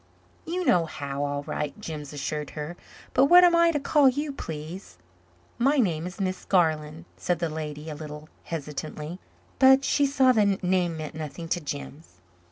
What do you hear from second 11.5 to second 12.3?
Jims.